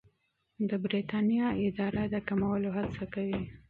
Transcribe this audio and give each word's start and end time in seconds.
د 0.69 0.71
بریتانیا 0.85 1.47
اداره 1.67 2.03
د 2.13 2.15
کمولو 2.27 2.69
هڅه 2.77 3.03
کوي. 3.13 3.41